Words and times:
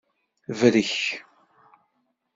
Brek. 0.59 0.91